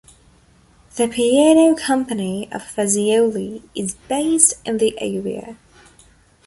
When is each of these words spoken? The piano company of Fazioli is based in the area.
The 0.95 1.07
piano 1.07 1.75
company 1.75 2.51
of 2.51 2.63
Fazioli 2.63 3.61
is 3.75 3.93
based 4.07 4.53
in 4.65 4.79
the 4.79 4.99
area. 4.99 5.57